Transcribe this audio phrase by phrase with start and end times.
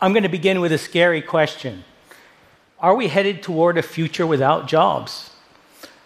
[0.00, 1.82] I'm going to begin with a scary question
[2.78, 5.30] Are we headed toward a future without jobs?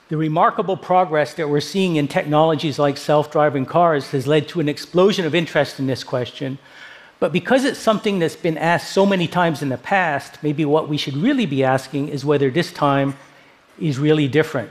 [0.09, 4.61] The remarkable progress that we're seeing in technologies like self driving cars has led to
[4.61, 6.59] an explosion of interest in this question.
[7.21, 10.89] But because it's something that's been asked so many times in the past, maybe what
[10.89, 13.15] we should really be asking is whether this time
[13.79, 14.71] is really different.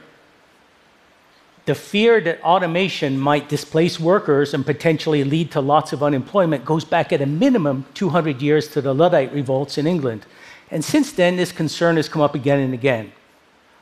[1.72, 6.84] The fear that automation might displace workers and potentially lead to lots of unemployment goes
[6.84, 10.26] back at a minimum 200 years to the Luddite revolts in England.
[10.70, 13.14] And since then, this concern has come up again and again.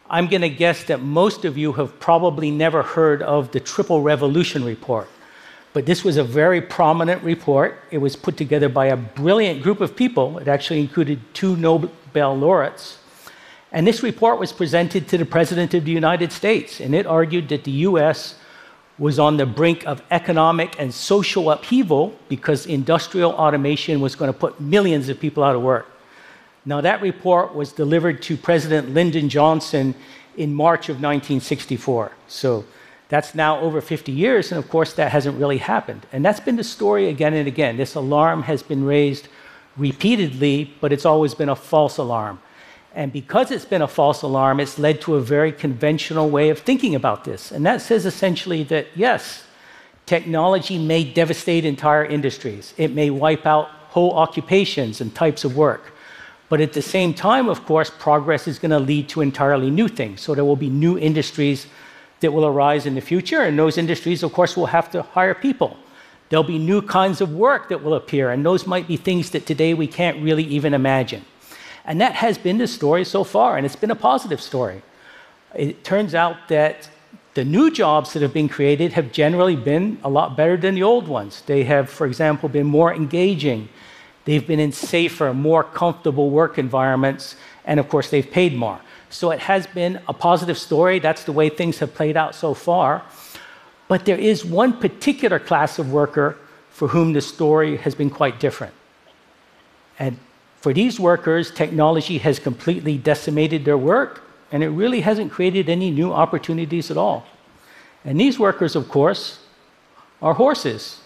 [0.07, 4.03] I'm going to guess that most of you have probably never heard of the Triple
[4.03, 5.09] Revolution Report.
[5.73, 7.79] But this was a very prominent report.
[7.89, 10.37] It was put together by a brilliant group of people.
[10.37, 12.98] It actually included two Nobel laureates.
[13.71, 17.49] And this report was presented to the President of the United States, and it argued
[17.49, 18.35] that the US
[18.97, 24.37] was on the brink of economic and social upheaval because industrial automation was going to
[24.37, 25.87] put millions of people out of work.
[26.65, 29.95] Now, that report was delivered to President Lyndon Johnson
[30.35, 32.11] in March of 1964.
[32.27, 32.65] So
[33.07, 36.05] that's now over 50 years, and of course, that hasn't really happened.
[36.11, 37.77] And that's been the story again and again.
[37.77, 39.29] This alarm has been raised
[39.77, 42.39] repeatedly, but it's always been a false alarm.
[42.99, 46.59] And because it's been a false alarm, it's led to a very conventional way of
[46.59, 47.49] thinking about this.
[47.49, 49.45] And that says essentially that yes,
[50.05, 55.93] technology may devastate entire industries, it may wipe out whole occupations and types of work.
[56.49, 59.87] But at the same time, of course, progress is going to lead to entirely new
[59.87, 60.19] things.
[60.19, 61.67] So there will be new industries
[62.19, 65.33] that will arise in the future, and those industries, of course, will have to hire
[65.33, 65.77] people.
[66.27, 69.45] There'll be new kinds of work that will appear, and those might be things that
[69.45, 71.23] today we can't really even imagine.
[71.89, 74.81] And that has been the story so far, and it's been a positive story.
[75.53, 76.87] It turns out that
[77.33, 80.83] the new jobs that have been created have generally been a lot better than the
[80.83, 81.41] old ones.
[81.45, 83.67] They have, for example, been more engaging,
[84.29, 88.79] They've been in safer, more comfortable work environments, and of course, they've paid more.
[89.09, 90.99] So it has been a positive story.
[90.99, 93.03] That's the way things have played out so far.
[93.87, 96.37] But there is one particular class of worker
[96.69, 98.75] for whom the story has been quite different.
[99.97, 100.19] And
[100.61, 105.89] for these workers, technology has completely decimated their work, and it really hasn't created any
[105.89, 107.25] new opportunities at all.
[108.03, 109.39] And these workers, of course,
[110.21, 111.01] are horses.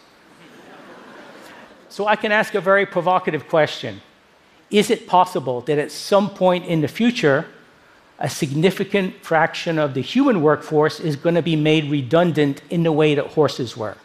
[1.90, 4.02] So I can ask a very provocative question
[4.72, 7.46] Is it possible that at some point in the future,
[8.18, 12.92] a significant fraction of the human workforce is going to be made redundant in the
[12.92, 13.98] way that horses were?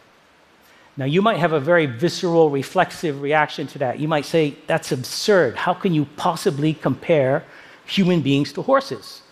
[0.98, 4.00] Now, you might have a very visceral, reflexive reaction to that.
[4.00, 5.54] You might say, that's absurd.
[5.54, 7.44] How can you possibly compare
[7.86, 9.22] human beings to horses?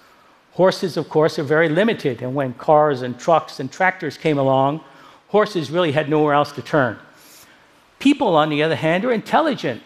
[0.53, 4.81] Horses, of course, are very limited, and when cars and trucks and tractors came along,
[5.27, 6.99] horses really had nowhere else to turn.
[7.99, 9.83] People, on the other hand, are intelligent.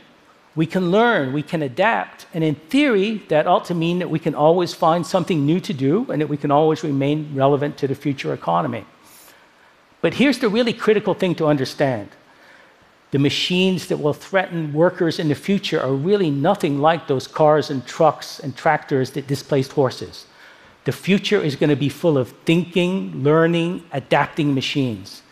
[0.55, 4.19] We can learn, we can adapt, and in theory, that ought to mean that we
[4.19, 7.89] can always find something new to do and that we can always remain relevant to
[7.89, 8.85] the future economy.
[10.01, 12.11] But here's the really critical thing to understand
[13.11, 17.69] the machines that will threaten workers in the future are really nothing like those cars
[17.69, 20.27] and trucks and tractors that displaced horses.
[20.85, 25.23] The future is going to be full of thinking, learning, adapting machines.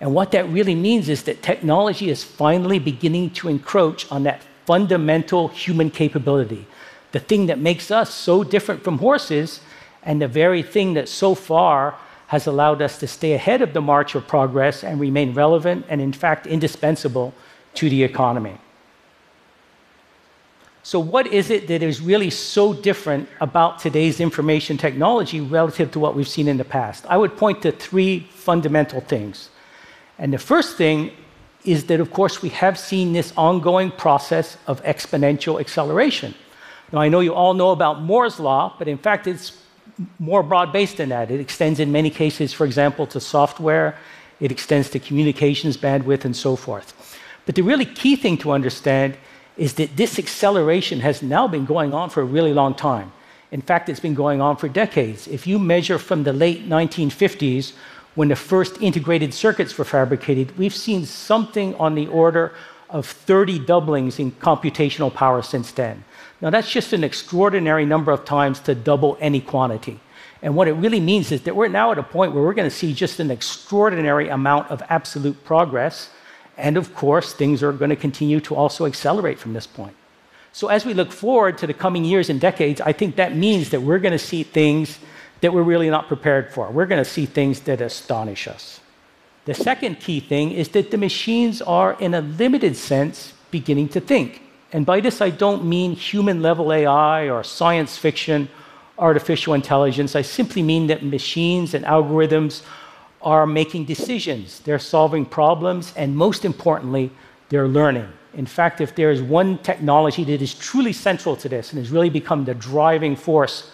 [0.00, 4.42] And what that really means is that technology is finally beginning to encroach on that
[4.64, 6.66] fundamental human capability,
[7.12, 9.60] the thing that makes us so different from horses,
[10.04, 11.96] and the very thing that so far
[12.28, 16.00] has allowed us to stay ahead of the march of progress and remain relevant and,
[16.00, 17.34] in fact, indispensable
[17.74, 18.58] to the economy.
[20.82, 25.98] So, what is it that is really so different about today's information technology relative to
[25.98, 27.06] what we've seen in the past?
[27.08, 29.48] I would point to three fundamental things.
[30.18, 31.10] And the first thing
[31.64, 36.34] is that, of course, we have seen this ongoing process of exponential acceleration.
[36.92, 39.58] Now, I know you all know about Moore's Law, but in fact, it's
[40.18, 41.30] more broad based than that.
[41.30, 43.96] It extends in many cases, for example, to software,
[44.40, 47.18] it extends to communications bandwidth, and so forth.
[47.46, 49.16] But the really key thing to understand
[49.56, 53.12] is that this acceleration has now been going on for a really long time.
[53.52, 55.28] In fact, it's been going on for decades.
[55.28, 57.74] If you measure from the late 1950s,
[58.16, 62.52] when the first integrated circuits were fabricated, we've seen something on the order
[62.94, 66.04] of 30 doublings in computational power since then.
[66.40, 69.98] Now, that's just an extraordinary number of times to double any quantity.
[70.40, 72.70] And what it really means is that we're now at a point where we're going
[72.70, 76.10] to see just an extraordinary amount of absolute progress.
[76.56, 79.96] And of course, things are going to continue to also accelerate from this point.
[80.52, 83.70] So, as we look forward to the coming years and decades, I think that means
[83.70, 85.00] that we're going to see things
[85.40, 86.70] that we're really not prepared for.
[86.70, 88.78] We're going to see things that astonish us.
[89.44, 94.00] The second key thing is that the machines are, in a limited sense, beginning to
[94.00, 94.40] think.
[94.72, 98.48] And by this, I don't mean human level AI or science fiction,
[98.98, 100.16] artificial intelligence.
[100.16, 102.62] I simply mean that machines and algorithms
[103.20, 107.10] are making decisions, they're solving problems, and most importantly,
[107.48, 108.08] they're learning.
[108.34, 111.90] In fact, if there is one technology that is truly central to this and has
[111.90, 113.70] really become the driving force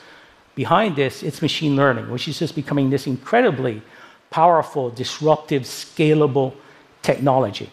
[0.55, 3.83] behind this, it's machine learning, which is just becoming this incredibly
[4.31, 6.55] powerful, disruptive, scalable
[7.03, 7.71] technology.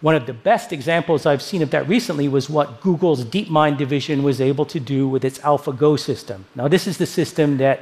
[0.00, 4.22] One of the best examples I've seen of that recently was what Google's DeepMind division
[4.22, 6.44] was able to do with its AlphaGo system.
[6.54, 7.80] Now, this is the system that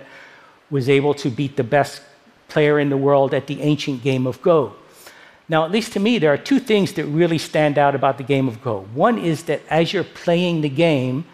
[0.70, 2.03] was able to beat the best
[2.49, 4.75] player in the world at the ancient game of Go.
[5.49, 8.25] Now, at least to me, there are two things that really stand out about the
[8.25, 8.87] game of Go.
[8.94, 11.25] One is that as you're playing the game,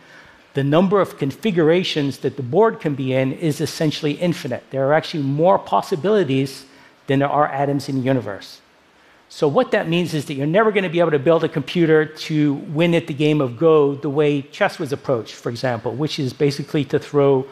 [0.58, 4.64] the number of configurations that the board can be in is essentially infinite.
[4.70, 6.66] There are actually more possibilities
[7.06, 8.60] than there are atoms in the universe.
[9.28, 11.48] So, what that means is that you're never going to be able to build a
[11.48, 15.94] computer to win at the game of Go the way chess was approached, for example,
[15.94, 17.46] which is basically to throw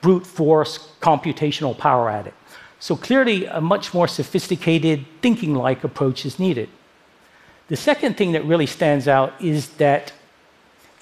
[0.00, 2.34] brute force computational power at it.
[2.78, 6.68] So, clearly, a much more sophisticated, thinking like approach is needed.
[7.66, 10.12] The second thing that really stands out is that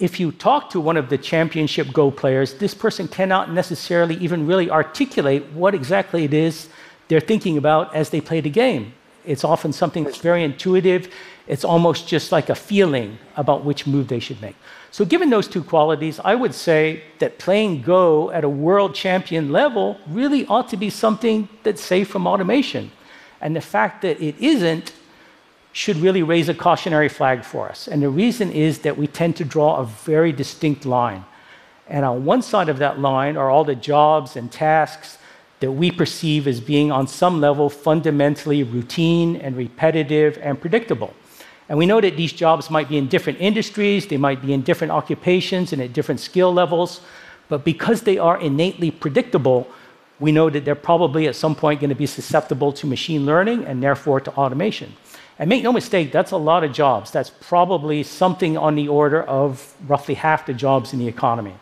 [0.01, 4.47] if you talk to one of the championship Go players, this person cannot necessarily even
[4.47, 6.69] really articulate what exactly it is
[7.07, 8.93] they're thinking about as they play the game.
[9.25, 11.13] It's often something that's very intuitive.
[11.45, 14.55] It's almost just like a feeling about which move they should make.
[14.89, 19.51] So, given those two qualities, I would say that playing Go at a world champion
[19.51, 22.91] level really ought to be something that's safe from automation.
[23.39, 24.93] And the fact that it isn't
[25.73, 27.87] should really raise a cautionary flag for us.
[27.87, 31.23] And the reason is that we tend to draw a very distinct line.
[31.87, 35.17] And on one side of that line are all the jobs and tasks
[35.59, 41.13] that we perceive as being on some level fundamentally routine and repetitive and predictable.
[41.69, 44.61] And we know that these jobs might be in different industries, they might be in
[44.61, 46.99] different occupations and at different skill levels,
[47.47, 49.67] but because they are innately predictable,
[50.19, 53.63] we know that they're probably at some point going to be susceptible to machine learning
[53.65, 54.93] and therefore to automation.
[55.41, 57.09] And make no mistake, that's a lot of jobs.
[57.09, 61.55] That's probably something on the order of roughly half the jobs in the economy.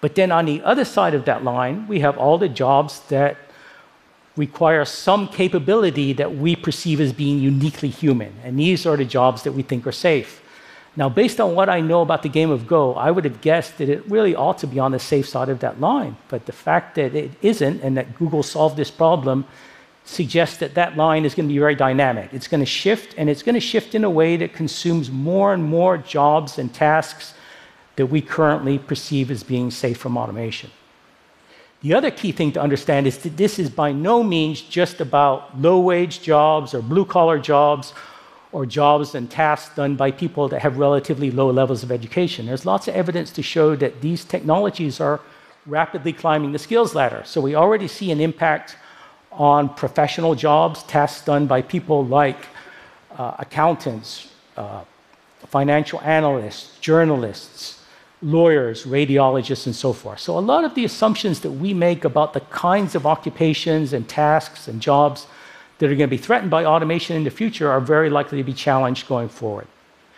[0.00, 3.36] But then on the other side of that line, we have all the jobs that
[4.36, 8.34] require some capability that we perceive as being uniquely human.
[8.42, 10.42] And these are the jobs that we think are safe.
[10.96, 13.78] Now, based on what I know about the game of Go, I would have guessed
[13.78, 16.16] that it really ought to be on the safe side of that line.
[16.26, 19.44] But the fact that it isn't and that Google solved this problem
[20.08, 22.32] suggests that that line is going to be very dynamic.
[22.32, 25.52] It's going to shift, and it's going to shift in a way that consumes more
[25.52, 27.34] and more jobs and tasks
[27.96, 30.70] that we currently perceive as being safe from automation.
[31.82, 35.60] The other key thing to understand is that this is by no means just about
[35.60, 37.92] low wage jobs or blue collar jobs
[38.50, 42.46] or jobs and tasks done by people that have relatively low levels of education.
[42.46, 45.20] There's lots of evidence to show that these technologies are
[45.66, 47.22] rapidly climbing the skills ladder.
[47.24, 48.76] So we already see an impact
[49.32, 52.46] on professional jobs, tasks done by people like
[53.16, 54.82] uh, accountants, uh,
[55.46, 57.84] financial analysts, journalists,
[58.22, 60.20] lawyers, radiologists, and so forth.
[60.20, 64.08] So, a lot of the assumptions that we make about the kinds of occupations and
[64.08, 65.26] tasks and jobs
[65.78, 68.44] that are going to be threatened by automation in the future are very likely to
[68.44, 69.68] be challenged going forward.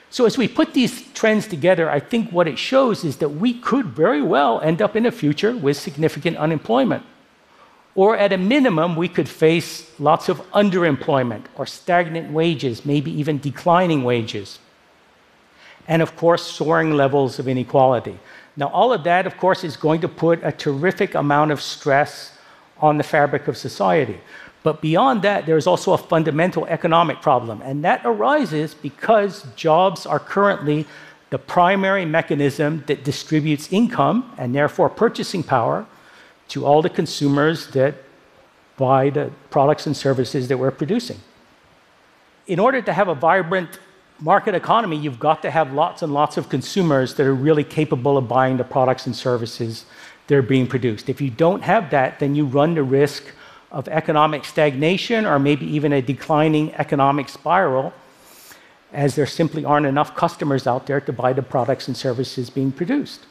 [0.09, 3.55] So, as we put these trends together, I think what it shows is that we
[3.55, 7.05] could very well end up in a future with significant unemployment.
[7.95, 13.39] Or at a minimum, we could face lots of underemployment or stagnant wages, maybe even
[13.39, 14.59] declining wages
[15.91, 18.17] and of course, soaring levels of inequality.
[18.57, 22.39] Now, all of that, of course, is going to put a terrific amount of stress
[22.79, 24.21] on the fabric of society.
[24.63, 30.21] But beyond that, there's also a fundamental economic problem, and that arises because jobs are
[30.21, 30.87] currently
[31.31, 35.87] the primary mechanism that distributes income and therefore purchasing power
[36.51, 37.95] to all the consumers that
[38.77, 41.19] buy the products and services that we're producing.
[42.47, 43.79] In order to have a vibrant
[44.21, 48.17] market economy, you've got to have lots and lots of consumers that are really capable
[48.17, 49.85] of buying the products and services
[50.27, 51.09] that are being produced.
[51.09, 53.25] If you don't have that, then you run the risk
[53.71, 57.93] of economic stagnation or maybe even a declining economic spiral,
[58.93, 62.73] as there simply aren't enough customers out there to buy the products and services being
[62.73, 63.27] produced.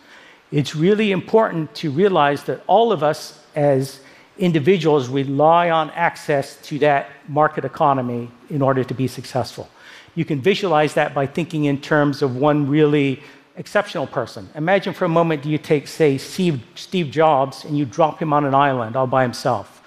[0.52, 4.00] It's really important to realize that all of us as
[4.38, 9.70] individuals rely on access to that market economy in order to be successful.
[10.16, 13.22] You can visualize that by thinking in terms of one really
[13.58, 14.50] exceptional person.
[14.56, 16.64] Imagine for a moment you take, say, Steve,
[17.12, 19.84] Jobs and you drop him on an island all by himself.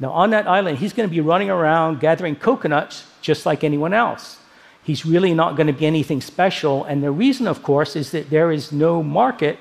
[0.00, 3.92] Now, on that island, he's going to be running around gathering coconuts just like anyone
[3.92, 4.38] else.
[4.82, 6.84] He's really not going to be anything special.
[6.84, 9.58] And the reason, of course, is that there is no market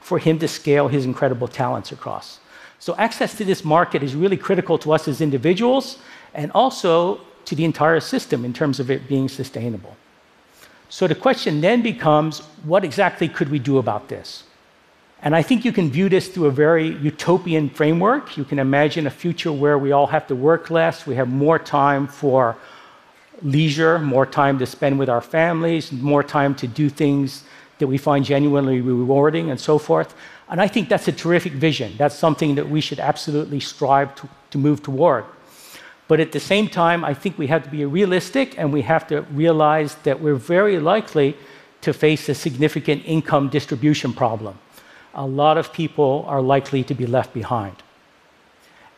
[0.00, 2.40] for him to scale his incredible talents across.
[2.78, 5.98] So, access to this market is really critical to us as individuals
[6.34, 9.96] and also to the entire system in terms of it being sustainable.
[10.88, 14.44] So, the question then becomes what exactly could we do about this?
[15.22, 18.38] And I think you can view this through a very utopian framework.
[18.38, 21.58] You can imagine a future where we all have to work less, we have more
[21.58, 22.56] time for
[23.42, 27.44] leisure, more time to spend with our families, more time to do things
[27.80, 30.14] that we find genuinely rewarding, and so forth.
[30.48, 31.94] And I think that's a terrific vision.
[31.98, 35.24] That's something that we should absolutely strive to, to move toward.
[36.08, 39.06] But at the same time, I think we have to be realistic and we have
[39.08, 41.36] to realize that we're very likely
[41.82, 44.58] to face a significant income distribution problem.
[45.14, 47.76] A lot of people are likely to be left behind.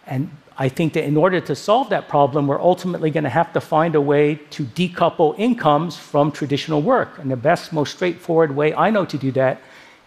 [0.07, 3.53] And I think that in order to solve that problem, we're ultimately going to have
[3.55, 7.19] to find a way to decouple incomes from traditional work.
[7.19, 9.61] And the best, most straightforward way I know to do that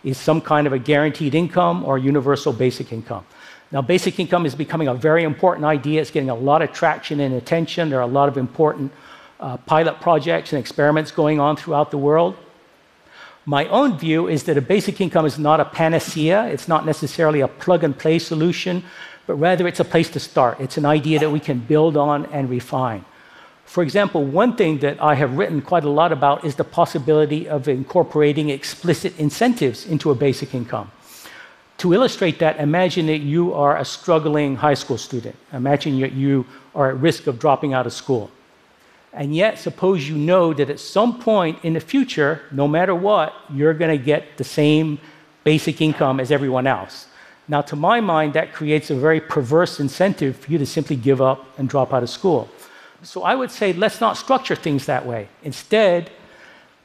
[0.04, 3.26] is some kind of a guaranteed income or universal basic income.
[3.72, 6.00] Now, basic income is becoming a very important idea.
[6.00, 7.90] It's getting a lot of traction and attention.
[7.90, 8.92] There are a lot of important
[9.40, 12.38] uh, pilot projects and experiments going on throughout the world.
[13.46, 17.42] My own view is that a basic income is not a panacea, it's not necessarily
[17.42, 18.84] a plug and play solution
[19.28, 20.60] but rather it's a place to start.
[20.60, 23.06] It's an idea that we can build on and refine.
[23.66, 27.50] For example, one thing that I have written quite a lot about is the possibility
[27.50, 30.92] of incorporating explicit incentives into a basic income.
[31.80, 35.36] To illustrate that, imagine that you are a struggling high school student.
[35.52, 38.32] Imagine that you are at risk of dropping out of school.
[39.12, 43.34] And yet, suppose you know that at some point in the future, no matter what,
[43.50, 45.00] you're going to get the same
[45.44, 47.08] basic income as everyone else.
[47.48, 51.22] Now, to my mind, that creates a very perverse incentive for you to simply give
[51.22, 52.50] up and drop out of school.
[53.04, 55.28] So I would say let's not structure things that way.
[55.44, 56.10] Instead,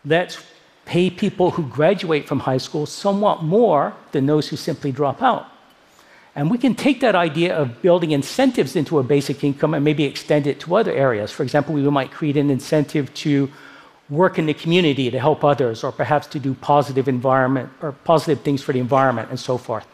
[0.04, 0.42] let's
[0.84, 5.46] pay people who graduate from high school somewhat more than those who simply drop out.
[6.34, 10.04] And we can take that idea of building incentives into a basic income and maybe
[10.04, 11.32] extend it to other areas.
[11.32, 13.50] For example, we might create an incentive to
[14.08, 18.40] work in the community to help others, or perhaps to do positive environment or positive
[18.42, 19.86] things for the environment and so forth.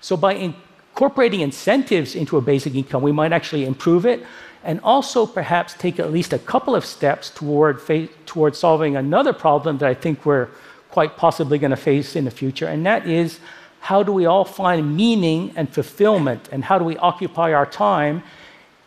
[0.00, 4.24] So by incorporating incentives into a basic income, we might actually improve it
[4.64, 7.80] and also perhaps take at least a couple of steps toward,
[8.26, 10.48] toward solving another problem that I think we're
[10.90, 13.38] quite possibly going to face in the future, and that is
[13.80, 18.22] how do we all find meaning and fulfillment, and how do we occupy our time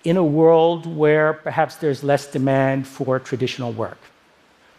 [0.03, 3.98] in a world where perhaps there's less demand for traditional work?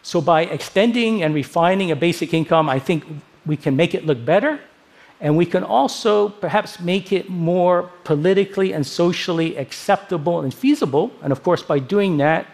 [0.03, 3.05] So, by extending and refining a basic income, I think
[3.47, 4.61] we can make it look better
[5.25, 11.11] and we can also perhaps make it more politically and socially acceptable and feasible.
[11.23, 12.47] And of course, by doing that,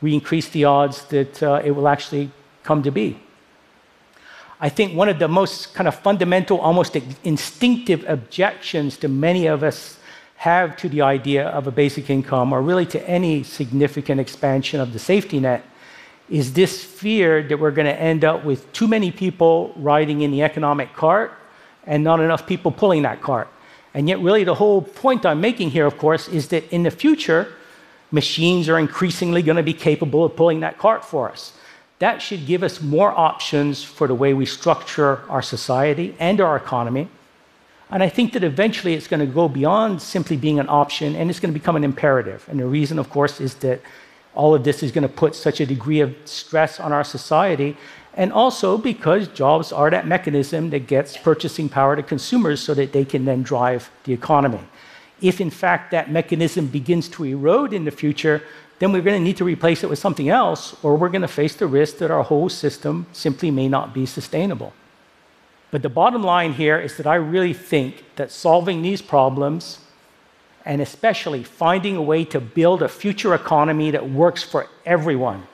[0.00, 2.32] we increase the odds that uh, it will actually
[2.64, 3.16] come to be.
[4.60, 9.62] I think one of the most kind of fundamental, almost instinctive objections to many of
[9.62, 9.96] us
[10.38, 14.92] have to the idea of a basic income, or really to any significant expansion of
[14.92, 15.62] the safety net,
[16.28, 20.32] is this fear that we're going to end up with too many people riding in
[20.32, 21.32] the economic cart
[21.86, 23.48] and not enough people pulling that cart.
[23.94, 26.90] And yet, really, the whole point I'm making here, of course, is that in the
[26.90, 27.54] future,
[28.10, 31.52] machines are increasingly going to be capable of pulling that cart for us.
[31.98, 36.56] That should give us more options for the way we structure our society and our
[36.56, 37.08] economy.
[37.90, 41.30] And I think that eventually it's going to go beyond simply being an option and
[41.30, 42.46] it's going to become an imperative.
[42.50, 43.80] And the reason, of course, is that
[44.34, 47.76] all of this is going to put such a degree of stress on our society
[48.16, 52.92] and also because jobs are that mechanism that gets purchasing power to consumers so that
[52.92, 54.60] they can then drive the economy.
[55.20, 58.42] If, in fact, that mechanism begins to erode in the future,
[58.78, 61.28] then we're going to need to replace it with something else, or we're going to
[61.28, 64.72] face the risk that our whole system simply may not be sustainable.
[65.70, 69.78] But the bottom line here is that I really think that solving these problems,
[70.64, 75.46] and especially finding a way to build a future economy that works for everyone,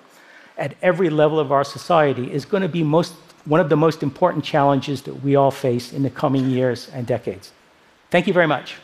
[0.62, 3.14] at every level of our society is going to be most,
[3.45, 7.04] one of the most important challenges that we all face in the coming years and
[7.04, 7.50] decades.
[8.11, 8.76] Thank you very much.